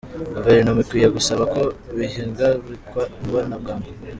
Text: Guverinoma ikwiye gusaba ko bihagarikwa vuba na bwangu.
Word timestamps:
Guverinoma 0.35 0.79
ikwiye 0.83 1.07
gusaba 1.17 1.43
ko 1.53 1.61
bihagarikwa 1.97 3.01
vuba 3.19 3.41
na 3.49 3.57
bwangu. 3.61 3.89